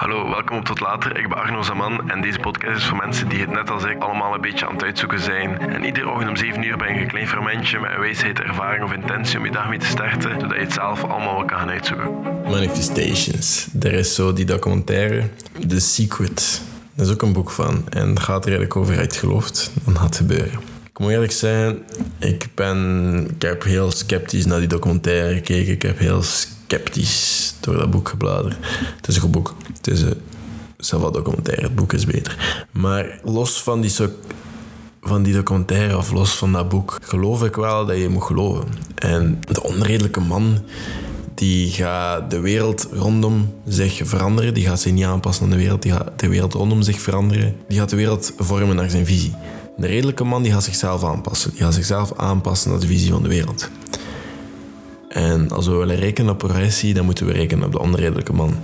Hallo, 0.00 0.28
welkom 0.28 0.56
op 0.56 0.64
Tot 0.64 0.80
Later. 0.80 1.18
Ik 1.18 1.28
ben 1.28 1.38
Arno 1.38 1.62
Zaman 1.62 2.10
en 2.10 2.20
deze 2.20 2.38
podcast 2.38 2.76
is 2.76 2.84
voor 2.84 2.96
mensen 2.96 3.28
die 3.28 3.40
het 3.40 3.50
net 3.50 3.70
als 3.70 3.84
ik 3.84 4.02
allemaal 4.02 4.34
een 4.34 4.40
beetje 4.40 4.66
aan 4.66 4.72
het 4.72 4.82
uitzoeken 4.82 5.20
zijn. 5.20 5.58
En 5.58 5.84
iedere 5.84 6.08
ochtend 6.08 6.28
om 6.28 6.36
7 6.36 6.62
uur 6.62 6.76
ben 6.76 6.88
ik 6.88 7.00
een 7.00 7.06
klein 7.06 7.28
fermentje 7.28 7.78
met 7.80 7.90
een 7.90 8.00
wijsheid, 8.00 8.40
ervaring 8.40 8.84
of 8.84 8.92
intentie 8.92 9.38
om 9.38 9.44
je 9.44 9.50
dag 9.50 9.68
mee 9.68 9.78
te 9.78 9.86
starten, 9.86 10.40
zodat 10.40 10.56
je 10.56 10.62
het 10.62 10.72
zelf 10.72 11.04
allemaal 11.04 11.36
wel 11.36 11.44
kan 11.44 11.58
gaan 11.58 11.70
uitzoeken. 11.70 12.22
Manifestations. 12.44 13.68
Er 13.80 13.92
is 13.92 14.14
zo 14.14 14.32
die 14.32 14.44
documentaire 14.44 15.22
The 15.68 15.80
Secret. 15.80 16.62
Dat 16.94 17.06
is 17.06 17.12
ook 17.12 17.22
een 17.22 17.32
boek 17.32 17.50
van. 17.50 17.84
En 17.88 18.08
het 18.08 18.20
gaat 18.20 18.44
er 18.44 18.50
eigenlijk 18.50 18.76
over 18.76 18.98
uit 18.98 19.16
geloofd. 19.16 19.70
Dan 19.84 19.96
gaat 19.96 20.04
het 20.04 20.16
gebeuren. 20.16 20.60
Ik 20.90 20.98
moet 20.98 21.10
eerlijk 21.10 21.32
zijn, 21.32 21.78
ik, 22.18 22.46
ben, 22.54 23.30
ik 23.34 23.42
heb 23.42 23.62
heel 23.62 23.90
sceptisch 23.90 24.46
naar 24.46 24.58
die 24.58 24.68
documentaire 24.68 25.34
gekeken. 25.34 25.72
Ik 25.72 25.82
heb 25.82 25.98
heel 25.98 26.22
door 27.60 27.76
dat 27.76 27.90
boek 27.90 28.08
gebladerd. 28.08 28.56
Het 28.96 29.08
is 29.08 29.14
een 29.14 29.20
goed 29.20 29.30
boek. 29.30 29.54
Het 29.74 29.86
is 29.86 30.02
een 30.02 30.20
zelf 30.76 31.10
documentaire. 31.10 31.62
Het 31.62 31.74
boek 31.74 31.92
is 31.92 32.06
beter. 32.06 32.66
Maar 32.70 33.20
los 33.24 33.62
van 33.62 33.80
die, 33.80 33.92
van 35.00 35.22
die 35.22 35.34
documentaire 35.34 35.96
of 35.96 36.12
los 36.12 36.36
van 36.36 36.52
dat 36.52 36.68
boek, 36.68 36.98
geloof 37.02 37.44
ik 37.44 37.54
wel 37.54 37.86
dat 37.86 37.96
je 37.96 38.08
moet 38.08 38.22
geloven. 38.22 38.68
En 38.94 39.40
de 39.48 39.62
onredelijke 39.62 40.20
man 40.20 40.58
die 41.34 41.70
gaat 41.70 42.30
de 42.30 42.40
wereld 42.40 42.88
rondom 42.92 43.54
zich 43.66 44.00
veranderen. 44.04 44.54
Die 44.54 44.66
gaat 44.66 44.80
zich 44.80 44.92
niet 44.92 45.04
aanpassen 45.04 45.44
aan 45.44 45.50
de 45.50 45.56
wereld. 45.56 45.82
Die 45.82 45.92
gaat 45.92 46.10
de 46.16 46.28
wereld 46.28 46.52
rondom 46.52 46.82
zich 46.82 47.00
veranderen. 47.00 47.56
Die 47.68 47.78
gaat 47.78 47.90
de 47.90 47.96
wereld 47.96 48.32
vormen 48.36 48.76
naar 48.76 48.90
zijn 48.90 49.06
visie. 49.06 49.34
De 49.76 49.86
redelijke 49.86 50.24
man 50.24 50.42
die 50.42 50.52
gaat 50.52 50.64
zichzelf 50.64 51.04
aanpassen. 51.04 51.50
Die 51.50 51.60
gaat 51.60 51.74
zichzelf 51.74 52.12
aanpassen 52.16 52.70
naar 52.70 52.80
de 52.80 52.86
visie 52.86 53.12
van 53.12 53.22
de 53.22 53.28
wereld. 53.28 53.70
En 55.16 55.50
als 55.50 55.66
we 55.66 55.72
willen 55.72 55.96
rekenen 55.96 56.32
op 56.32 56.38
progressie, 56.38 56.94
dan 56.94 57.04
moeten 57.04 57.26
we 57.26 57.32
rekenen 57.32 57.64
op 57.64 57.72
de 57.72 57.78
onredelijke 57.78 58.32
man. 58.32 58.54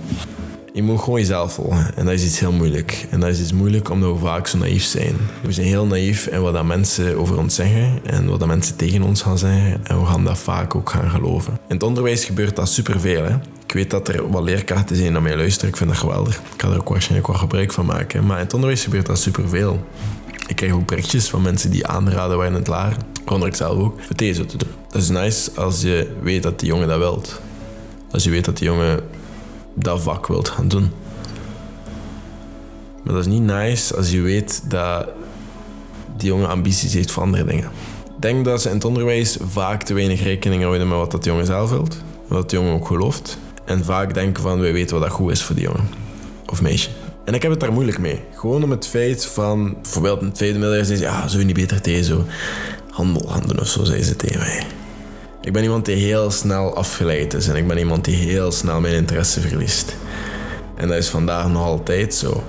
Je 0.73 0.83
moet 0.83 0.99
gewoon 0.99 1.19
jezelf 1.19 1.53
volgen. 1.53 1.95
En 1.95 2.05
dat 2.05 2.13
is 2.13 2.25
iets 2.25 2.39
heel 2.39 2.51
moeilijk. 2.51 3.07
En 3.09 3.19
dat 3.19 3.29
is 3.29 3.39
iets 3.39 3.53
moeilijk 3.53 3.89
omdat 3.89 4.11
we 4.11 4.17
vaak 4.17 4.47
zo 4.47 4.57
naïef 4.57 4.83
zijn. 4.83 5.15
We 5.41 5.51
zijn 5.51 5.67
heel 5.67 5.85
naïef 5.85 6.27
in 6.27 6.41
wat 6.41 6.53
dat 6.53 6.65
mensen 6.65 7.17
over 7.17 7.37
ons 7.37 7.55
zeggen 7.55 7.99
en 8.03 8.27
wat 8.27 8.39
dat 8.39 8.47
mensen 8.47 8.75
tegen 8.75 9.01
ons 9.01 9.21
gaan 9.21 9.37
zeggen. 9.37 9.85
En 9.85 9.99
we 9.99 10.05
gaan 10.05 10.23
dat 10.23 10.37
vaak 10.37 10.75
ook 10.75 10.89
gaan 10.89 11.09
geloven. 11.09 11.53
In 11.53 11.75
het 11.75 11.83
onderwijs 11.83 12.25
gebeurt 12.25 12.55
dat 12.55 12.69
superveel. 12.69 13.23
Hè? 13.23 13.35
Ik 13.65 13.73
weet 13.73 13.89
dat 13.89 14.07
er 14.07 14.31
wat 14.31 14.43
leerkrachten 14.43 14.95
zijn 14.95 15.11
naar 15.11 15.21
mij 15.21 15.35
luisteren. 15.35 15.69
Ik 15.69 15.77
vind 15.77 15.89
dat 15.89 15.99
geweldig. 15.99 16.35
Ik 16.35 16.61
ga 16.61 16.69
er 16.69 16.77
ook 16.77 16.89
waarschijnlijk 16.89 17.27
wat 17.27 17.37
gebruik 17.37 17.71
van 17.71 17.85
maken. 17.85 18.25
Maar 18.25 18.37
in 18.37 18.43
het 18.43 18.53
onderwijs 18.53 18.83
gebeurt 18.83 19.05
dat 19.05 19.19
superveel. 19.19 19.85
Ik 20.47 20.55
krijg 20.55 20.71
ook 20.71 20.87
berichtjes 20.87 21.29
van 21.29 21.41
mensen 21.41 21.71
die 21.71 21.87
aanraden 21.87 22.37
waar 22.37 22.47
in 22.47 22.53
het 22.53 22.67
laar, 22.67 22.97
waaronder 23.23 23.47
ik 23.47 23.55
zelf 23.55 23.77
ook, 23.77 23.99
voor 24.01 24.15
deze 24.15 24.45
te 24.45 24.57
doen. 24.57 24.69
Dat 24.89 25.01
is 25.01 25.09
nice 25.09 25.51
als 25.55 25.81
je 25.81 26.11
weet 26.21 26.43
dat 26.43 26.59
die 26.59 26.69
jongen 26.69 26.87
dat 26.87 26.97
wilt. 26.97 27.41
Als 28.11 28.23
je 28.23 28.29
weet 28.29 28.45
dat 28.45 28.57
die 28.57 28.67
jongen 28.67 28.99
dat 29.73 30.01
vak 30.01 30.27
wilt 30.27 30.49
gaan 30.49 30.67
doen. 30.67 30.91
Maar 33.03 33.13
dat 33.13 33.25
is 33.25 33.31
niet 33.31 33.41
nice 33.41 33.95
als 33.95 34.11
je 34.11 34.21
weet 34.21 34.63
dat 34.69 35.07
die 36.17 36.27
jongen 36.27 36.49
ambities 36.49 36.93
heeft 36.93 37.11
voor 37.11 37.23
andere 37.23 37.45
dingen. 37.45 37.69
Ik 38.05 38.29
denk 38.29 38.45
dat 38.45 38.61
ze 38.61 38.69
in 38.69 38.75
het 38.75 38.85
onderwijs 38.85 39.37
vaak 39.41 39.83
te 39.83 39.93
weinig 39.93 40.23
rekening 40.23 40.61
houden 40.63 40.87
met 40.87 40.97
wat 40.97 41.11
dat 41.11 41.25
jongen 41.25 41.45
zelf 41.45 41.69
wilt. 41.69 41.97
Wat 42.27 42.49
de 42.49 42.55
jongen 42.55 42.73
ook 42.73 42.87
gelooft. 42.87 43.37
En 43.65 43.83
vaak 43.83 44.13
denken 44.13 44.43
van, 44.43 44.59
wij 44.59 44.73
weten 44.73 44.99
wat 44.99 45.07
dat 45.07 45.17
goed 45.17 45.31
is 45.31 45.43
voor 45.43 45.55
die 45.55 45.63
jongen. 45.63 45.87
Of 46.45 46.61
meisje. 46.61 46.89
En 47.25 47.33
ik 47.33 47.41
heb 47.41 47.51
het 47.51 47.59
daar 47.59 47.73
moeilijk 47.73 47.99
mee. 47.99 48.19
Gewoon 48.35 48.63
om 48.63 48.71
het 48.71 48.87
feit 48.87 49.25
van... 49.25 49.75
Bijvoorbeeld 49.81 50.21
een 50.21 50.31
tweede 50.31 50.59
middeljaar 50.59 50.85
ze... 50.85 50.99
Ja, 50.99 51.27
zou 51.27 51.39
je 51.39 51.45
niet 51.45 51.55
beter 51.55 51.81
tegen 51.81 52.03
zo 52.03 52.25
handel 52.93 53.27
gaan 53.27 53.47
doen 53.47 53.59
of 53.59 53.67
zo, 53.67 53.83
zei 53.83 54.03
ze 54.03 54.15
tegen 54.15 54.39
mij. 54.39 54.63
Ik 55.41 55.53
ben 55.53 55.63
iemand 55.63 55.85
die 55.85 55.95
heel 55.95 56.31
snel 56.31 56.75
afgeleid 56.75 57.33
is. 57.33 57.47
En 57.47 57.55
ik 57.55 57.67
ben 57.67 57.77
iemand 57.77 58.05
die 58.05 58.15
heel 58.15 58.51
snel 58.51 58.79
mijn 58.79 58.93
interesse 58.93 59.41
verliest. 59.41 59.95
En 60.75 60.87
dat 60.87 60.97
is 60.97 61.07
vandaag 61.07 61.47
nog 61.49 61.63
altijd 61.63 62.15
zo. 62.15 62.43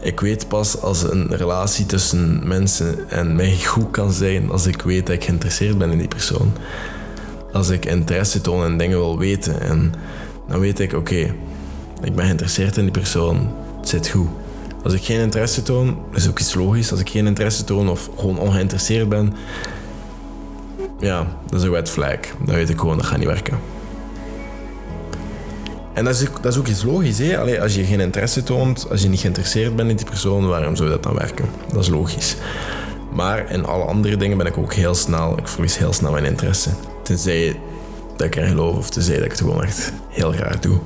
Ik 0.00 0.20
weet 0.20 0.48
pas 0.48 0.80
als 0.80 1.02
een 1.02 1.36
relatie 1.36 1.86
tussen 1.86 2.48
mensen 2.48 3.10
en 3.10 3.36
mij 3.36 3.56
goed 3.64 3.90
kan 3.90 4.12
zijn 4.12 4.50
als 4.50 4.66
ik 4.66 4.82
weet 4.82 5.06
dat 5.06 5.14
ik 5.14 5.24
geïnteresseerd 5.24 5.78
ben 5.78 5.90
in 5.90 5.98
die 5.98 6.08
persoon. 6.08 6.52
Als 7.52 7.68
ik 7.68 7.84
interesse 7.84 8.40
toon 8.40 8.64
en 8.64 8.76
dingen 8.76 8.98
wil 8.98 9.18
weten. 9.18 9.60
En 9.60 9.92
dan 10.48 10.60
weet 10.60 10.80
ik, 10.80 10.92
oké, 10.92 11.34
ik 12.02 12.14
ben 12.14 12.24
geïnteresseerd 12.24 12.76
in 12.76 12.82
die 12.82 12.92
persoon. 12.92 13.54
Het 13.78 13.88
zit 13.88 14.08
goed. 14.08 14.28
Als 14.86 14.94
ik 14.94 15.04
geen 15.04 15.20
interesse 15.20 15.62
toon, 15.62 15.98
is 16.14 16.28
ook 16.28 16.38
iets 16.38 16.54
logisch. 16.54 16.90
Als 16.90 17.00
ik 17.00 17.08
geen 17.10 17.26
interesse 17.26 17.64
toon 17.64 17.88
of 17.88 18.10
gewoon 18.18 18.38
ongeïnteresseerd 18.38 19.08
ben, 19.08 19.34
ja, 21.00 21.26
dat 21.50 21.60
is 21.60 21.66
een 21.66 21.72
red 21.72 21.90
flag. 21.90 22.16
Dan 22.44 22.54
weet 22.54 22.68
ik 22.68 22.78
gewoon, 22.78 22.96
dat 22.96 23.06
gaat 23.06 23.18
niet 23.18 23.26
werken. 23.26 23.58
En 25.92 26.04
dat 26.04 26.14
is, 26.14 26.28
ook- 26.28 26.42
dat 26.42 26.52
is 26.52 26.58
ook 26.58 26.66
iets 26.66 26.82
logisch. 26.82 27.18
Hè? 27.18 27.38
Allee, 27.38 27.62
als 27.62 27.74
je 27.74 27.84
geen 27.84 28.00
interesse 28.00 28.42
toont, 28.42 28.90
als 28.90 29.02
je 29.02 29.08
niet 29.08 29.20
geïnteresseerd 29.20 29.76
bent 29.76 29.90
in 29.90 29.96
die 29.96 30.06
persoon, 30.06 30.46
waarom 30.48 30.76
zou 30.76 30.88
dat 30.88 31.02
dan 31.02 31.14
werken? 31.14 31.44
Dat 31.72 31.82
is 31.82 31.88
logisch. 31.88 32.36
Maar 33.12 33.50
in 33.50 33.64
alle 33.64 33.84
andere 33.84 34.16
dingen 34.16 34.36
ben 34.38 34.46
ik 34.46 34.56
ook 34.58 34.74
heel 34.74 34.94
snel, 34.94 35.38
ik 35.38 35.48
verlies 35.48 35.78
heel 35.78 35.92
snel 35.92 36.12
mijn 36.12 36.24
interesse. 36.24 36.70
Tenzij 37.02 37.60
dat 38.16 38.26
ik 38.26 38.36
erin 38.36 38.48
geloof 38.48 38.76
of 38.76 38.90
tenzij 38.90 39.14
dat 39.16 39.24
ik 39.24 39.30
het 39.30 39.40
gewoon 39.40 39.62
echt 39.62 39.92
heel 40.08 40.32
graag 40.32 40.58
doe. 40.60 40.78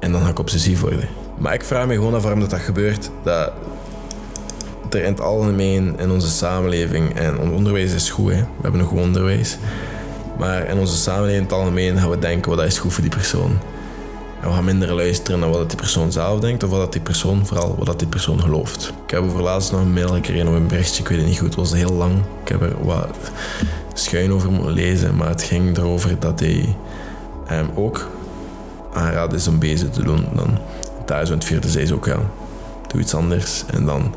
En 0.00 0.12
dan 0.12 0.22
ga 0.22 0.28
ik 0.28 0.38
obsessief 0.38 0.80
worden. 0.80 1.08
Maar 1.40 1.54
ik 1.54 1.64
vraag 1.64 1.86
me 1.86 1.94
gewoon 1.94 2.14
af 2.14 2.22
waarom 2.22 2.40
dat, 2.40 2.50
dat 2.50 2.60
gebeurt. 2.60 3.10
Dat 3.22 3.52
er 4.90 5.02
in 5.02 5.12
het 5.12 5.20
algemeen 5.20 5.94
in 5.98 6.10
onze 6.10 6.28
samenleving, 6.28 7.14
en 7.14 7.38
ons 7.38 7.50
onderwijs 7.50 7.92
is 7.92 8.10
goed, 8.10 8.30
hè? 8.30 8.38
we 8.38 8.62
hebben 8.62 8.80
een 8.80 8.86
goed 8.86 9.00
onderwijs. 9.00 9.58
Maar 10.38 10.68
in 10.68 10.78
onze 10.78 10.96
samenleving 10.96 11.36
in 11.38 11.44
het 11.44 11.52
algemeen 11.52 11.98
gaan 11.98 12.10
we 12.10 12.18
denken 12.18 12.56
wat 12.56 12.64
is 12.64 12.78
goed 12.78 12.92
voor 12.92 13.02
die 13.02 13.12
persoon. 13.12 13.58
En 14.40 14.48
we 14.48 14.54
gaan 14.54 14.64
minder 14.64 14.94
luisteren 14.94 15.40
naar 15.40 15.50
wat 15.50 15.68
die 15.68 15.78
persoon 15.78 16.12
zelf 16.12 16.40
denkt, 16.40 16.62
of 16.62 16.70
wat 16.70 16.92
die 16.92 17.00
persoon, 17.00 17.46
vooral 17.46 17.76
wat 17.78 17.98
die 17.98 18.08
persoon 18.08 18.40
gelooft. 18.40 18.92
Ik 19.04 19.10
heb 19.10 19.22
over 19.22 19.42
laatst 19.42 19.72
nog 19.72 19.80
een 19.80 19.92
mail 19.92 20.08
gekregen 20.08 20.48
of 20.48 20.54
een 20.54 20.66
berichtje, 20.66 21.02
ik 21.02 21.08
weet 21.08 21.18
het 21.18 21.26
niet 21.26 21.38
goed, 21.38 21.46
het 21.46 21.56
was 21.56 21.72
heel 21.72 21.92
lang. 21.92 22.12
Ik 22.42 22.48
heb 22.48 22.62
er 22.62 22.84
wat 22.84 23.16
schuin 23.94 24.32
over 24.32 24.50
moeten 24.50 24.72
lezen, 24.72 25.16
maar 25.16 25.28
het 25.28 25.42
ging 25.42 25.76
erover 25.76 26.18
dat 26.18 26.40
hij 26.40 26.76
hem 27.44 27.70
ook 27.74 28.08
aanraad 28.92 29.32
is 29.32 29.48
om 29.48 29.58
bezig 29.58 29.90
te 29.90 30.02
doen. 30.02 30.26
Dan 30.34 30.58
thuis 31.10 31.28
het 31.28 31.44
vierde 31.44 31.68
zei 31.68 31.86
ze 31.86 31.94
ook, 31.94 32.06
ja, 32.06 32.30
doe 32.86 33.00
iets 33.00 33.14
anders. 33.14 33.64
En 33.70 33.84
dan, 33.84 34.14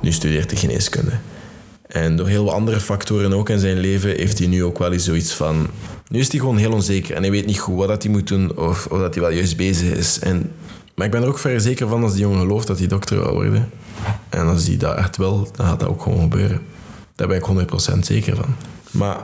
nu 0.00 0.12
studeert 0.12 0.50
hij 0.50 0.60
geneeskunde. 0.60 1.12
En 1.86 2.16
door 2.16 2.26
heel 2.26 2.44
wat 2.44 2.54
andere 2.54 2.80
factoren 2.80 3.32
ook 3.32 3.48
in 3.48 3.58
zijn 3.58 3.78
leven 3.78 4.10
heeft 4.10 4.38
hij 4.38 4.46
nu 4.46 4.64
ook 4.64 4.78
wel 4.78 4.92
eens 4.92 5.04
zoiets 5.04 5.32
van... 5.32 5.66
Nu 6.08 6.18
is 6.18 6.30
hij 6.30 6.40
gewoon 6.40 6.56
heel 6.56 6.72
onzeker 6.72 7.14
en 7.14 7.22
hij 7.22 7.30
weet 7.30 7.46
niet 7.46 7.58
goed 7.58 7.76
wat 7.76 8.02
hij 8.02 8.12
moet 8.12 8.28
doen 8.28 8.56
of, 8.56 8.86
of 8.86 8.98
dat 8.98 9.14
hij 9.14 9.22
wel 9.22 9.32
juist 9.32 9.56
bezig 9.56 9.96
is. 9.96 10.18
En, 10.18 10.50
maar 10.94 11.06
ik 11.06 11.12
ben 11.12 11.22
er 11.22 11.28
ook 11.28 11.38
vrij 11.38 11.58
zeker 11.58 11.88
van 11.88 12.02
als 12.02 12.12
die 12.12 12.20
jongen 12.20 12.40
gelooft 12.40 12.66
dat 12.66 12.78
hij 12.78 12.86
dokter 12.86 13.22
wil 13.22 13.32
worden. 13.32 13.70
En 14.28 14.46
als 14.46 14.66
hij 14.66 14.76
dat 14.76 14.96
echt 14.96 15.16
wil, 15.16 15.48
dan 15.56 15.66
gaat 15.66 15.80
dat 15.80 15.88
ook 15.88 16.02
gewoon 16.02 16.20
gebeuren. 16.20 16.60
Daar 17.14 17.28
ben 17.28 17.36
ik 17.36 17.68
100% 17.94 17.98
zeker 17.98 18.36
van. 18.36 18.54
Maar 18.90 19.18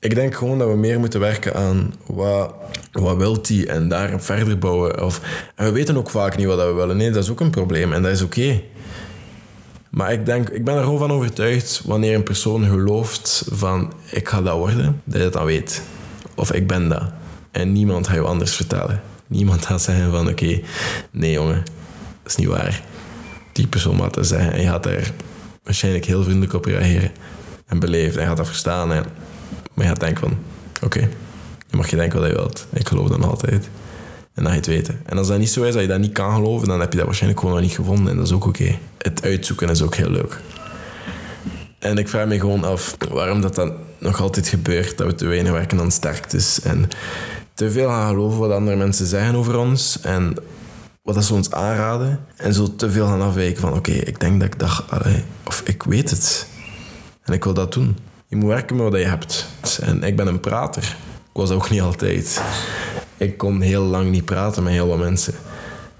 ik 0.00 0.14
denk 0.14 0.34
gewoon 0.34 0.58
dat 0.58 0.68
we 0.68 0.76
meer 0.76 0.98
moeten 0.98 1.20
werken 1.20 1.54
aan 1.54 1.94
wat, 2.06 2.54
wat 2.92 3.16
wil 3.16 3.38
hij 3.42 3.66
en 3.66 3.88
daar 3.88 4.22
verder 4.22 4.58
bouwen. 4.58 5.04
Of, 5.04 5.20
en 5.54 5.64
we 5.64 5.72
weten 5.72 5.96
ook 5.96 6.10
vaak 6.10 6.36
niet 6.36 6.46
wat 6.46 6.58
we 6.58 6.72
willen. 6.72 6.96
Nee, 6.96 7.10
dat 7.10 7.22
is 7.22 7.30
ook 7.30 7.40
een 7.40 7.50
probleem 7.50 7.92
en 7.92 8.02
dat 8.02 8.12
is 8.12 8.22
oké. 8.22 8.62
Maar 9.90 10.12
ik, 10.12 10.26
denk, 10.26 10.48
ik 10.48 10.64
ben 10.64 10.74
er 10.76 10.82
gewoon 10.82 10.98
van 10.98 11.12
overtuigd 11.12 11.82
wanneer 11.84 12.14
een 12.14 12.22
persoon 12.22 12.64
gelooft 12.64 13.44
van 13.50 13.92
ik 14.10 14.28
ga 14.28 14.42
dat 14.42 14.56
worden, 14.56 15.00
dat 15.04 15.22
je 15.22 15.28
dan 15.28 15.44
weet. 15.44 15.82
Of 16.34 16.52
ik 16.52 16.66
ben 16.66 16.88
dat. 16.88 17.04
En 17.50 17.72
niemand 17.72 18.06
gaat 18.06 18.16
je 18.16 18.22
anders 18.22 18.54
vertellen. 18.54 19.02
Niemand 19.26 19.66
gaat 19.66 19.82
zeggen 19.82 20.10
van 20.10 20.28
oké, 20.28 20.60
nee 21.10 21.32
jongen, 21.32 21.62
dat 22.22 22.32
is 22.32 22.36
niet 22.36 22.48
waar. 22.48 22.82
Die 23.52 23.66
persoon 23.66 24.00
gaat 24.00 24.14
dat 24.14 24.26
zeggen 24.26 24.52
en 24.52 24.60
je 24.60 24.66
gaat 24.66 24.82
daar 24.82 25.12
waarschijnlijk 25.62 26.04
heel 26.04 26.22
vriendelijk 26.22 26.52
op 26.52 26.64
reageren. 26.64 27.10
En 27.66 27.78
beleefd 27.78 28.16
en 28.16 28.26
gaat 28.26 28.36
dat 28.36 28.46
verstaan. 28.46 28.92
En, 28.92 29.04
maar 29.80 29.88
je 29.88 29.94
gaat 29.94 30.04
denken 30.06 30.28
van 30.28 30.38
oké, 30.82 31.08
je 31.70 31.76
mag 31.76 31.90
je 31.90 31.96
denken 31.96 32.20
wat 32.20 32.28
je 32.28 32.34
wilt. 32.34 32.66
Ik 32.72 32.88
geloof 32.88 33.08
dat 33.08 33.18
nog 33.18 33.30
altijd. 33.30 33.68
En 34.34 34.42
dan 34.42 34.46
ga 34.46 34.50
je 34.50 34.56
het 34.56 34.66
weten. 34.66 35.00
En 35.04 35.18
als 35.18 35.28
dat 35.28 35.38
niet 35.38 35.50
zo 35.50 35.62
is, 35.62 35.72
dat 35.72 35.82
je 35.82 35.88
dat 35.88 35.98
niet 35.98 36.12
kan 36.12 36.34
geloven, 36.34 36.68
dan 36.68 36.80
heb 36.80 36.90
je 36.90 36.96
dat 36.96 37.06
waarschijnlijk 37.06 37.40
gewoon 37.40 37.56
nog 37.56 37.64
niet 37.64 37.74
gevonden. 37.74 38.08
En 38.08 38.16
dat 38.16 38.26
is 38.26 38.32
ook 38.32 38.46
oké. 38.46 38.78
Het 38.98 39.22
uitzoeken 39.22 39.68
is 39.68 39.82
ook 39.82 39.94
heel 39.94 40.10
leuk. 40.10 40.40
En 41.78 41.98
ik 41.98 42.08
vraag 42.08 42.26
me 42.26 42.40
gewoon 42.40 42.64
af 42.64 42.96
waarom 43.10 43.40
dat 43.40 43.54
dan 43.54 43.72
nog 43.98 44.20
altijd 44.20 44.48
gebeurt. 44.48 44.98
Dat 44.98 45.06
we 45.06 45.14
te 45.14 45.26
weinig 45.26 45.52
werken 45.52 45.80
aan 45.80 45.90
sterktes. 45.90 46.60
En 46.60 46.88
te 47.54 47.70
veel 47.70 47.88
gaan 47.88 48.08
geloven 48.08 48.38
wat 48.38 48.50
andere 48.50 48.76
mensen 48.76 49.06
zeggen 49.06 49.34
over 49.34 49.58
ons. 49.58 50.00
En 50.00 50.34
wat 51.02 51.14
dat 51.14 51.24
ze 51.24 51.34
ons 51.34 51.50
aanraden. 51.50 52.20
En 52.36 52.54
zo 52.54 52.76
te 52.76 52.90
veel 52.90 53.06
gaan 53.06 53.22
afwijken 53.22 53.60
van 53.60 53.72
oké, 53.72 53.92
ik 53.92 54.20
denk 54.20 54.40
dat 54.40 54.52
ik 54.52 54.58
dat... 54.58 54.84
of 55.44 55.62
ik 55.64 55.82
weet 55.82 56.10
het. 56.10 56.46
En 57.22 57.32
ik 57.32 57.44
wil 57.44 57.54
dat 57.54 57.72
doen. 57.72 57.96
Je 58.30 58.36
moet 58.36 58.48
werken 58.48 58.76
met 58.76 58.90
wat 58.90 59.00
je 59.00 59.06
hebt. 59.06 59.48
En 59.80 60.02
ik 60.02 60.16
ben 60.16 60.26
een 60.26 60.40
prater. 60.40 60.82
Ik 61.12 61.36
was 61.40 61.50
ook 61.50 61.70
niet 61.70 61.80
altijd. 61.80 62.42
Ik 63.16 63.38
kon 63.38 63.60
heel 63.60 63.82
lang 63.82 64.10
niet 64.10 64.24
praten 64.24 64.62
met 64.62 64.72
heel 64.72 64.86
wat 64.86 64.98
mensen. 64.98 65.34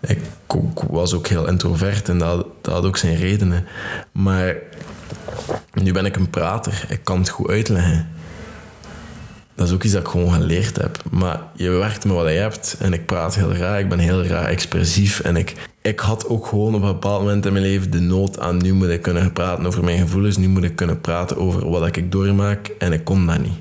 Ik 0.00 0.20
was 0.88 1.14
ook 1.14 1.26
heel 1.26 1.46
introvert 1.46 2.08
en 2.08 2.18
dat, 2.18 2.46
dat 2.60 2.74
had 2.74 2.84
ook 2.84 2.96
zijn 2.96 3.16
redenen. 3.16 3.66
Maar 4.12 4.56
nu 5.72 5.92
ben 5.92 6.04
ik 6.04 6.16
een 6.16 6.30
prater. 6.30 6.86
Ik 6.88 7.00
kan 7.04 7.18
het 7.18 7.28
goed 7.28 7.48
uitleggen. 7.48 8.08
Dat 9.60 9.68
is 9.68 9.74
ook 9.74 9.84
iets 9.84 9.92
dat 9.92 10.02
ik 10.02 10.08
gewoon 10.08 10.32
geleerd 10.32 10.76
heb. 10.76 11.02
Maar 11.10 11.40
je 11.54 11.70
werkt 11.70 12.04
met 12.04 12.14
wat 12.14 12.28
je 12.28 12.30
hebt. 12.30 12.76
En 12.78 12.92
ik 12.92 13.06
praat 13.06 13.34
heel 13.34 13.54
raar. 13.54 13.80
Ik 13.80 13.88
ben 13.88 13.98
heel 13.98 14.24
raar 14.24 14.44
expressief. 14.44 15.20
En 15.20 15.36
ik, 15.36 15.54
ik 15.82 16.00
had 16.00 16.28
ook 16.28 16.46
gewoon 16.46 16.74
op 16.74 16.82
een 16.82 16.92
bepaald 16.92 17.20
moment 17.20 17.46
in 17.46 17.52
mijn 17.52 17.64
leven 17.64 17.90
de 17.90 18.00
nood 18.00 18.38
aan... 18.38 18.56
Nu 18.56 18.72
moet 18.72 18.88
ik 18.88 19.02
kunnen 19.02 19.32
praten 19.32 19.66
over 19.66 19.84
mijn 19.84 19.98
gevoelens. 19.98 20.36
Nu 20.36 20.48
moet 20.48 20.64
ik 20.64 20.76
kunnen 20.76 21.00
praten 21.00 21.36
over 21.36 21.70
wat 21.70 21.96
ik 21.96 22.12
doormaak. 22.12 22.70
En 22.78 22.92
ik 22.92 23.04
kon 23.04 23.26
dat 23.26 23.38
niet. 23.38 23.58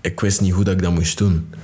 Ik 0.00 0.20
wist 0.20 0.40
niet 0.40 0.52
hoe 0.52 0.64
dat 0.64 0.74
ik 0.74 0.82
dat 0.82 0.94
moest 0.94 1.18
doen. 1.18 1.54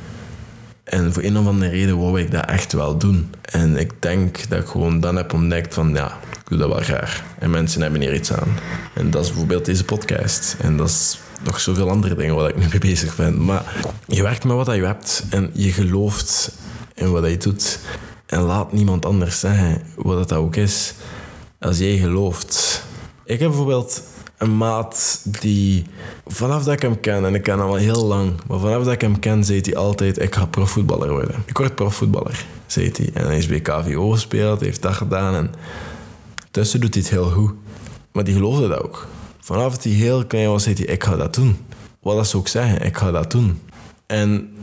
En 0.85 1.13
voor 1.13 1.23
een 1.23 1.39
of 1.39 1.47
andere 1.47 1.71
reden 1.71 1.99
wou 1.99 2.21
ik 2.21 2.31
dat 2.31 2.45
echt 2.45 2.73
wel 2.73 2.99
doen. 2.99 3.31
En 3.43 3.77
ik 3.77 3.93
denk 3.99 4.49
dat 4.49 4.61
ik 4.61 4.67
gewoon 4.67 5.01
dan 5.01 5.17
heb 5.17 5.33
ontdekt 5.33 5.75
van... 5.75 5.95
Ja, 5.95 6.19
ik 6.33 6.49
doe 6.49 6.59
dat 6.59 6.69
wel 6.69 6.83
graag. 6.83 7.23
En 7.39 7.51
mensen 7.51 7.83
hebben 7.83 8.01
hier 8.01 8.15
iets 8.15 8.33
aan. 8.33 8.59
En 8.95 9.11
dat 9.11 9.23
is 9.23 9.29
bijvoorbeeld 9.29 9.65
deze 9.65 9.85
podcast. 9.85 10.57
En 10.61 10.77
dat 10.77 10.89
is 10.89 11.19
nog 11.45 11.61
zoveel 11.61 11.91
andere 11.91 12.15
dingen 12.15 12.35
waar 12.35 12.49
ik 12.49 12.57
nu 12.57 12.67
mee 12.71 12.79
bezig 12.79 13.17
ben. 13.17 13.45
Maar 13.45 13.85
je 14.07 14.23
werkt 14.23 14.45
met 14.45 14.57
wat 14.57 14.75
je 14.75 14.85
hebt 14.85 15.27
en 15.31 15.51
je 15.53 15.73
gelooft 15.73 16.53
in 16.95 17.11
wat 17.11 17.31
je 17.31 17.37
doet. 17.37 17.79
En 18.27 18.41
laat 18.41 18.73
niemand 18.73 19.05
anders 19.05 19.41
zeggen 19.41 19.83
wat 19.97 20.29
dat 20.29 20.39
ook 20.39 20.57
is. 20.57 20.95
Als 21.61 21.79
jij 21.79 21.97
gelooft. 21.97 22.85
Ik 23.25 23.39
heb 23.39 23.49
bijvoorbeeld 23.49 24.03
een 24.39 24.57
maat 24.57 25.21
die 25.41 25.87
vanaf 26.27 26.65
dat 26.65 26.75
ik 26.75 26.83
hem 26.83 27.01
ken, 27.01 27.25
en 27.25 27.35
ik 27.35 27.43
ken 27.43 27.59
hem 27.59 27.69
al 27.69 27.75
heel 27.75 28.05
lang, 28.05 28.33
maar 28.47 28.59
vanaf 28.59 28.85
dat 28.85 28.93
ik 28.93 29.01
hem 29.01 29.19
ken, 29.19 29.45
zei 29.45 29.61
hij 29.61 29.77
altijd: 29.77 30.21
Ik 30.21 30.35
ga 30.35 30.47
profvoetballer 30.47 31.11
worden. 31.11 31.43
Ik 31.47 31.59
word 31.59 31.75
profvoetballer, 31.75 32.45
zei 32.67 32.91
hij. 32.97 33.11
En 33.15 33.27
hij 33.27 33.37
is 33.37 33.47
bij 33.47 33.61
KVO 33.61 34.11
gespeeld, 34.11 34.61
heeft 34.61 34.83
dat 34.83 34.95
gedaan 34.95 35.35
en 35.35 35.51
tussen 36.51 36.81
doet 36.81 36.95
hij 36.95 37.03
het 37.03 37.13
heel 37.13 37.31
goed. 37.31 37.53
Maar 38.13 38.25
die 38.25 38.35
geloofde 38.35 38.69
dat 38.69 38.83
ook. 38.83 39.07
Vanaf 39.45 39.83
hij 39.83 39.93
heel 39.93 40.27
klein 40.27 40.49
was, 40.49 40.63
zei 40.63 40.75
hij, 40.75 40.85
ik 40.85 41.05
ga 41.05 41.17
dat 41.17 41.35
doen. 41.35 41.57
Wat 42.01 42.17
dat 42.17 42.27
ze 42.27 42.37
ook 42.37 42.49
zeggen, 42.49 42.81
ik 42.81 42.97
ga 42.97 43.11
dat 43.11 43.31
doen. 43.31 43.61
En 44.07 44.57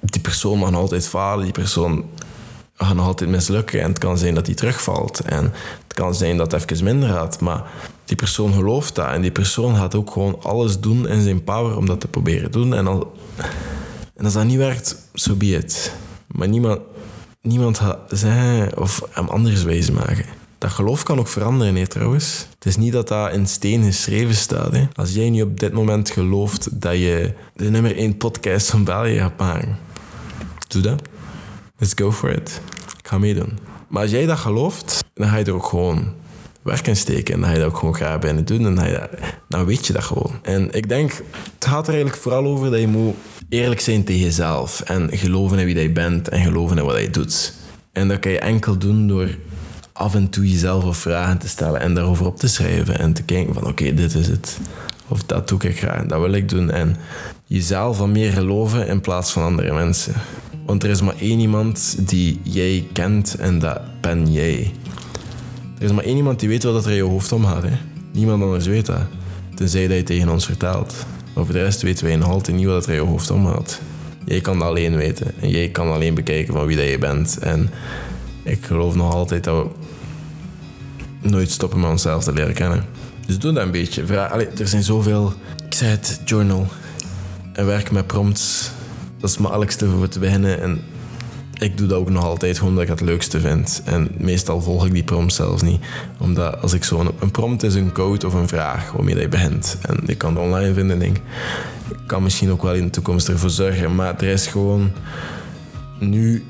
die 0.00 0.20
persoon 0.20 0.58
mag 0.58 0.74
altijd 0.74 1.08
falen, 1.08 1.44
die 1.44 1.52
persoon 1.52 2.04
gaat 2.74 2.94
nog 2.94 3.06
altijd 3.06 3.30
mislukken. 3.30 3.80
En 3.80 3.88
het 3.88 3.98
kan 3.98 4.18
zijn 4.18 4.34
dat 4.34 4.46
hij 4.46 4.54
terugvalt. 4.54 5.20
En 5.20 5.44
het 5.82 5.94
kan 5.94 6.14
zijn 6.14 6.36
dat 6.36 6.52
het 6.52 6.70
even 6.70 6.84
minder 6.84 7.08
gaat. 7.08 7.40
Maar 7.40 7.62
die 8.04 8.16
persoon 8.16 8.52
gelooft 8.52 8.94
dat. 8.94 9.06
En 9.06 9.20
die 9.20 9.30
persoon 9.30 9.76
gaat 9.76 9.94
ook 9.94 10.10
gewoon 10.10 10.42
alles 10.42 10.80
doen 10.80 11.08
in 11.08 11.22
zijn 11.22 11.44
power 11.44 11.76
om 11.76 11.86
dat 11.86 12.00
te 12.00 12.08
proberen 12.08 12.50
doen. 12.50 12.74
En, 12.74 12.86
al, 12.86 13.12
en 14.14 14.24
als 14.24 14.32
dat 14.32 14.44
niet 14.44 14.56
werkt, 14.56 14.88
zo 14.88 15.30
so 15.30 15.34
be. 15.34 15.64
Maar 16.26 16.48
niemand, 16.48 16.80
niemand 17.40 17.78
gaat 17.78 17.98
zeggen 18.10 18.78
of 18.78 19.02
hem 19.10 19.28
anders 19.28 19.62
wijs 19.62 19.90
maken. 19.90 20.37
Dat 20.58 20.70
geloof 20.70 21.02
kan 21.02 21.18
ook 21.18 21.28
veranderen, 21.28 21.74
hè, 21.74 21.86
trouwens. 21.86 22.46
Het 22.54 22.66
is 22.66 22.76
niet 22.76 22.92
dat 22.92 23.08
dat 23.08 23.32
in 23.32 23.46
steen 23.46 23.82
geschreven 23.82 24.34
staat. 24.34 24.72
Hè. 24.72 24.88
Als 24.94 25.12
jij 25.12 25.30
nu 25.30 25.42
op 25.42 25.60
dit 25.60 25.72
moment 25.72 26.10
gelooft 26.10 26.80
dat 26.80 26.92
je 26.92 27.32
de 27.54 27.70
nummer 27.70 27.96
1 27.96 28.16
podcast 28.16 28.70
van 28.70 28.84
België 28.84 29.18
gaat 29.18 29.38
maken, 29.38 29.78
doe 30.68 30.82
dat. 30.82 31.02
Let's 31.78 31.92
go 31.96 32.12
for 32.12 32.30
it. 32.30 32.60
Ik 32.98 33.08
ga 33.08 33.18
meedoen. 33.18 33.58
Maar 33.88 34.02
als 34.02 34.10
jij 34.10 34.26
dat 34.26 34.38
gelooft, 34.38 35.04
dan 35.14 35.28
ga 35.28 35.36
je 35.36 35.44
er 35.44 35.52
ook 35.52 35.64
gewoon 35.64 36.12
werk 36.62 36.86
in 36.86 36.96
steken. 36.96 37.34
En 37.34 37.40
dan 37.40 37.48
ga 37.48 37.54
je 37.54 37.60
dat 37.60 37.70
ook 37.70 37.78
gewoon 37.78 37.94
graag 37.94 38.18
binnen 38.18 38.44
doen. 38.44 38.66
En 38.66 38.74
dan, 38.74 39.08
dan 39.48 39.64
weet 39.64 39.86
je 39.86 39.92
dat 39.92 40.04
gewoon. 40.04 40.32
En 40.42 40.72
ik 40.72 40.88
denk, 40.88 41.12
het 41.54 41.64
gaat 41.68 41.86
er 41.86 41.92
eigenlijk 41.92 42.22
vooral 42.22 42.44
over 42.44 42.70
dat 42.70 42.80
je 42.80 42.88
moet 42.88 43.14
eerlijk 43.48 43.80
zijn 43.80 44.04
tegen 44.04 44.22
jezelf. 44.22 44.80
En 44.80 45.08
geloven 45.12 45.58
in 45.58 45.66
wie 45.66 45.80
je 45.80 45.90
bent 45.90 46.28
en 46.28 46.42
geloven 46.42 46.78
in 46.78 46.84
wat 46.84 47.00
je 47.00 47.10
doet. 47.10 47.54
En 47.92 48.08
dat 48.08 48.18
kan 48.18 48.32
je 48.32 48.38
enkel 48.38 48.78
doen 48.78 49.06
door 49.08 49.28
af 49.98 50.14
en 50.14 50.30
toe 50.30 50.50
jezelf 50.50 50.84
of 50.84 50.96
vragen 50.96 51.38
te 51.38 51.48
stellen 51.48 51.80
en 51.80 51.94
daarover 51.94 52.26
op 52.26 52.36
te 52.36 52.48
schrijven 52.48 52.98
en 52.98 53.12
te 53.12 53.22
kijken 53.22 53.54
van 53.54 53.66
oké, 53.66 53.94
dit 53.94 54.14
is 54.14 54.26
het. 54.26 54.58
Of 55.08 55.22
dat 55.22 55.48
doe 55.48 55.60
ik 55.60 55.78
graag, 55.78 56.06
dat 56.06 56.20
wil 56.20 56.32
ik 56.32 56.48
doen. 56.48 56.70
En 56.70 56.96
jezelf 57.46 57.96
van 57.96 58.12
meer 58.12 58.32
geloven 58.32 58.86
in 58.86 59.00
plaats 59.00 59.32
van 59.32 59.42
andere 59.42 59.72
mensen. 59.72 60.12
Want 60.66 60.82
er 60.82 60.90
is 60.90 61.00
maar 61.00 61.14
één 61.20 61.40
iemand 61.40 62.08
die 62.08 62.40
jij 62.42 62.86
kent 62.92 63.34
en 63.34 63.58
dat 63.58 63.80
ben 64.00 64.32
jij. 64.32 64.72
Er 65.78 65.84
is 65.84 65.92
maar 65.92 66.04
één 66.04 66.16
iemand 66.16 66.40
die 66.40 66.48
weet 66.48 66.62
wat 66.62 66.84
er 66.84 66.90
in 66.90 66.96
je 66.96 67.02
hoofd 67.02 67.32
omgaat. 67.32 67.64
Niemand 68.12 68.42
anders 68.42 68.66
weet 68.66 68.86
dat. 68.86 69.02
Tenzij 69.54 69.86
dat 69.86 69.96
je 69.96 70.02
tegen 70.02 70.28
ons 70.28 70.46
vertelt. 70.46 71.06
Over 71.34 71.52
de 71.52 71.62
rest 71.62 71.82
weten 71.82 72.04
wij 72.04 72.16
nog 72.16 72.28
altijd 72.28 72.56
niet 72.56 72.66
wat 72.66 72.86
er 72.86 72.92
in 72.92 73.02
je 73.02 73.08
hoofd 73.08 73.30
omgaat. 73.30 73.80
Jij 74.24 74.40
kan 74.40 74.58
dat 74.58 74.68
alleen 74.68 74.96
weten. 74.96 75.32
En 75.40 75.48
jij 75.48 75.68
kan 75.68 75.92
alleen 75.92 76.14
bekijken 76.14 76.54
van 76.54 76.66
wie 76.66 76.76
dat 76.76 76.88
je 76.88 76.98
bent. 76.98 77.38
En 77.38 77.70
ik 78.48 78.64
geloof 78.64 78.94
nog 78.94 79.14
altijd 79.14 79.44
dat 79.44 79.66
we 81.22 81.28
nooit 81.28 81.50
stoppen 81.50 81.80
met 81.80 81.90
onszelf 81.90 82.24
te 82.24 82.32
leren 82.32 82.54
kennen. 82.54 82.84
Dus 83.26 83.38
doe 83.38 83.52
dat 83.52 83.62
een 83.64 83.70
beetje. 83.70 84.02
Er 84.58 84.68
zijn 84.68 84.82
zoveel... 84.82 85.32
Ik 85.66 85.74
zei 85.74 85.90
het, 85.90 86.20
journal. 86.24 86.66
En 87.52 87.66
werk 87.66 87.90
met 87.90 88.06
prompts. 88.06 88.70
Dat 89.18 89.28
is 89.28 89.30
het 89.30 89.40
makkelijkste 89.40 89.88
voor 89.88 90.08
te 90.08 90.18
beginnen. 90.18 90.60
En 90.60 90.80
ik 91.58 91.78
doe 91.78 91.86
dat 91.86 91.98
ook 91.98 92.10
nog 92.10 92.24
altijd 92.24 92.56
gewoon 92.56 92.72
omdat 92.72 92.84
ik 92.84 92.90
het 92.90 93.00
leukste 93.00 93.40
vind. 93.40 93.82
En 93.84 94.08
meestal 94.18 94.60
volg 94.60 94.86
ik 94.86 94.92
die 94.92 95.04
prompt 95.04 95.32
zelfs 95.32 95.62
niet. 95.62 95.80
Omdat 96.18 96.62
als 96.62 96.72
ik 96.72 96.84
zo... 96.84 97.14
Een 97.18 97.30
prompt 97.30 97.62
is 97.62 97.74
een 97.74 97.92
code 97.92 98.26
of 98.26 98.34
een 98.34 98.48
vraag 98.48 98.92
waarmee 98.92 99.16
je 99.16 99.28
begint. 99.28 99.78
En 99.82 100.00
je 100.06 100.14
kan 100.14 100.34
het 100.34 100.44
online 100.44 100.74
vinden, 100.74 101.02
ik. 101.02 101.16
Ik 101.88 101.96
kan 102.06 102.22
misschien 102.22 102.50
ook 102.50 102.62
wel 102.62 102.74
in 102.74 102.84
de 102.84 102.90
toekomst 102.90 103.28
ervoor 103.28 103.50
zorgen. 103.50 103.94
Maar 103.94 104.16
er 104.16 104.28
is 104.28 104.46
gewoon... 104.46 104.90
Nu 105.98 106.44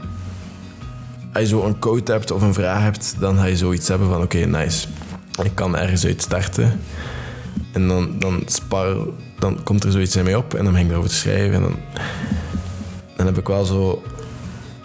als 1.38 1.48
je 1.48 1.56
zo 1.56 1.64
een 1.64 1.78
code 1.78 2.12
hebt 2.12 2.30
of 2.30 2.42
een 2.42 2.54
vraag 2.54 2.82
hebt, 2.82 3.16
dan 3.18 3.36
ga 3.36 3.44
je 3.44 3.56
zoiets 3.56 3.88
hebben 3.88 4.08
van 4.08 4.22
oké, 4.22 4.38
nice. 4.38 4.86
Ik 5.42 5.54
kan 5.54 5.76
ergens 5.76 6.04
uit 6.04 6.22
starten. 6.22 6.80
En 7.72 7.88
dan, 7.88 8.18
dan, 8.18 8.42
spar, 8.46 8.96
dan 9.38 9.62
komt 9.62 9.84
er 9.84 9.92
zoiets 9.92 10.16
in 10.16 10.24
mij 10.24 10.34
op 10.34 10.54
en 10.54 10.64
dan 10.64 10.72
ben 10.72 10.82
ik 10.82 10.90
erover 10.90 11.10
te 11.10 11.16
schrijven. 11.16 11.54
En 11.54 11.62
dan, 11.62 11.76
dan 13.16 13.26
heb 13.26 13.38
ik 13.38 13.46
wel 13.46 13.64
zo 13.64 14.02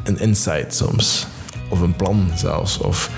een 0.03 0.19
insight 0.19 0.75
soms. 0.75 1.27
Of 1.69 1.79
een 1.79 1.95
plan 1.95 2.31
zelfs. 2.35 2.77
Of 2.77 3.09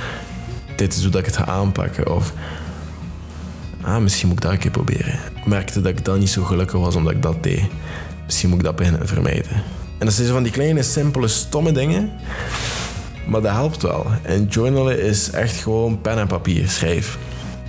dit 0.75 0.95
is 0.95 1.01
hoe 1.01 1.11
dat 1.11 1.19
ik 1.19 1.25
het 1.25 1.37
ga 1.37 1.45
aanpakken. 1.45 2.11
Of 2.15 2.33
ah, 3.81 3.97
misschien 3.97 4.27
moet 4.27 4.37
ik 4.37 4.43
dat 4.43 4.51
een 4.51 4.57
keer 4.57 4.71
proberen. 4.71 5.19
Ik 5.35 5.45
merkte 5.45 5.81
dat 5.81 5.97
ik 5.97 6.05
dan 6.05 6.19
niet 6.19 6.29
zo 6.29 6.43
gelukkig 6.43 6.79
was 6.79 6.95
omdat 6.95 7.13
ik 7.13 7.21
dat 7.21 7.43
deed. 7.43 7.63
Misschien 8.25 8.49
moet 8.49 8.59
ik 8.59 8.65
dat 8.65 8.75
beginnen 8.75 9.07
vermijden. 9.07 9.51
En 9.97 10.05
dat 10.05 10.13
zijn 10.13 10.27
zo 10.27 10.33
van 10.33 10.43
die 10.43 10.51
kleine, 10.51 10.83
simpele, 10.83 11.27
stomme 11.27 11.71
dingen 11.71 12.11
maar 13.25 13.41
dat 13.41 13.51
helpt 13.51 13.81
wel. 13.81 14.05
En 14.21 14.45
journalen 14.45 15.01
is 15.01 15.29
echt 15.29 15.55
gewoon 15.55 16.01
pen 16.01 16.17
en 16.17 16.27
papier. 16.27 16.69
Schrijf. 16.69 17.17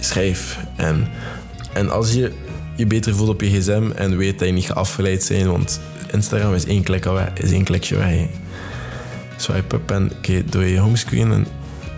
Schrijf. 0.00 0.58
En, 0.76 1.08
en 1.72 1.90
als 1.90 2.12
je 2.12 2.32
je 2.76 2.86
beter 2.86 3.14
voelt 3.14 3.28
op 3.28 3.40
je 3.40 3.60
gsm 3.60 3.90
en 3.94 4.16
weet 4.16 4.38
dat 4.38 4.48
je 4.48 4.54
niet 4.54 4.70
afgeleid 4.70 5.22
zijn, 5.22 5.50
want 5.50 5.80
Instagram 6.12 6.54
is 6.54 6.64
één, 6.64 6.82
klik 6.82 7.06
is 7.34 7.50
één 7.50 7.64
klikje 7.64 7.96
weg. 7.96 8.26
Swipe 9.36 9.74
up 9.74 9.90
en 9.90 10.12
door 10.44 10.64
je 10.64 10.78
homescreen 10.78 11.32
en 11.32 11.46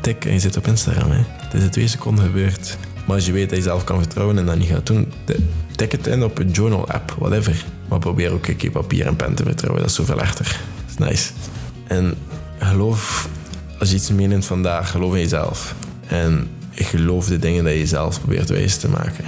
tik 0.01 0.25
en 0.25 0.33
je 0.33 0.39
zit 0.39 0.57
op 0.57 0.67
Instagram. 0.67 1.11
Hè. 1.11 1.23
Het 1.27 1.55
is 1.55 1.63
in 1.63 1.71
twee 1.71 1.89
seconden 1.89 2.25
gebeurd. 2.25 2.77
Maar 3.07 3.17
als 3.17 3.27
je 3.27 3.33
weet 3.33 3.49
dat 3.49 3.59
je 3.59 3.65
zelf 3.65 3.85
kan 3.85 3.99
vertrouwen 3.99 4.39
en 4.39 4.47
dat 4.47 4.59
niet 4.59 4.69
gaat 4.69 4.87
doen, 4.87 5.13
tik 5.77 5.93
het 5.93 6.07
in 6.07 6.23
op 6.23 6.39
een 6.39 6.51
journal 6.51 6.89
app, 6.89 7.15
whatever. 7.19 7.65
Maar 7.89 7.99
probeer 7.99 8.33
ook 8.33 8.47
een 8.47 8.57
keer 8.57 8.71
papier 8.71 9.07
en 9.07 9.17
pen 9.17 9.35
te 9.35 9.43
vertrouwen, 9.43 9.81
dat 9.81 9.91
is 9.91 9.97
zoveel 9.97 10.21
echter. 10.21 10.61
Dat 10.87 11.07
is 11.07 11.09
nice. 11.09 11.31
En 11.87 12.15
geloof 12.59 13.29
als 13.79 13.89
je 13.89 13.95
iets 13.95 14.11
meeneemt 14.11 14.47
vandaag, 14.47 14.91
geloof 14.91 15.15
in 15.15 15.21
jezelf. 15.21 15.75
En 16.07 16.49
geloof 16.75 17.27
de 17.27 17.39
dingen 17.39 17.65
dat 17.65 17.73
je 17.73 17.87
zelf 17.87 18.21
probeert 18.21 18.49
wijs 18.49 18.77
te 18.77 18.89
maken. 18.89 19.25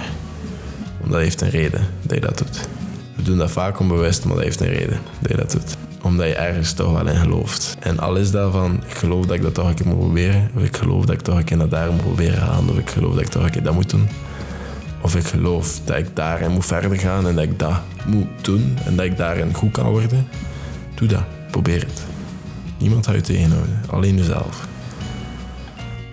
Want 0.99 1.11
dat 1.11 1.21
heeft 1.21 1.41
een 1.41 1.49
reden 1.49 1.87
dat 2.01 2.15
je 2.15 2.21
dat 2.21 2.37
doet. 2.37 2.67
We 3.15 3.23
doen 3.23 3.37
dat 3.37 3.51
vaak 3.51 3.79
onbewust, 3.79 4.25
maar 4.25 4.35
dat 4.35 4.43
heeft 4.43 4.59
een 4.59 4.67
reden 4.67 4.99
dat 5.19 5.31
je 5.31 5.37
dat 5.37 5.51
doet. 5.51 5.77
Omdat 6.01 6.27
je 6.27 6.35
ergens 6.35 6.73
toch 6.73 6.91
wel 6.91 7.07
in 7.07 7.15
gelooft. 7.15 7.77
En 7.79 7.99
al 7.99 8.15
is 8.15 8.31
daarvan, 8.31 8.83
ik 8.87 8.95
geloof 8.95 9.25
dat 9.25 9.35
ik 9.35 9.41
dat 9.41 9.53
toch 9.53 9.67
een 9.67 9.73
keer 9.73 9.87
moet 9.87 9.97
proberen. 9.97 10.49
Of 10.55 10.63
ik 10.63 10.77
geloof 10.77 11.05
dat 11.05 11.15
ik 11.15 11.21
toch 11.21 11.37
een 11.37 11.43
keer 11.43 11.57
naar 11.57 11.69
daar 11.69 11.91
moet 11.91 12.01
proberen 12.01 12.37
gaan. 12.37 12.69
Of 12.69 12.77
ik 12.77 12.89
geloof 12.89 13.13
dat 13.13 13.21
ik 13.21 13.29
toch 13.29 13.43
een 13.43 13.51
keer 13.51 13.63
dat 13.63 13.73
moet 13.73 13.89
doen. 13.89 14.09
Of 15.01 15.15
ik 15.15 15.25
geloof 15.25 15.79
dat 15.85 15.97
ik 15.97 16.15
daarin 16.15 16.51
moet 16.51 16.65
verder 16.65 16.97
gaan 16.97 17.27
en 17.27 17.35
dat 17.35 17.43
ik 17.43 17.59
dat 17.59 17.81
moet 18.05 18.27
doen. 18.41 18.77
En 18.85 18.95
dat 18.95 19.05
ik 19.05 19.17
daarin 19.17 19.53
goed 19.53 19.71
kan 19.71 19.85
worden. 19.85 20.27
Doe 20.95 21.07
dat. 21.07 21.23
Probeer 21.51 21.79
het. 21.79 22.03
Niemand 22.81 23.05
houdt 23.05 23.27
je 23.27 23.33
tegenhouden, 23.33 23.81
alleen 23.89 24.17
jezelf. 24.17 24.67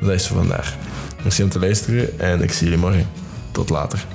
Dat 0.00 0.10
is 0.10 0.26
voor 0.26 0.36
vandaag. 0.36 0.76
Merci 1.22 1.42
om 1.42 1.48
te 1.48 1.58
luisteren 1.58 2.18
en 2.20 2.42
ik 2.42 2.52
zie 2.52 2.64
jullie 2.64 2.82
morgen. 2.82 3.06
Tot 3.52 3.68
later. 3.70 4.06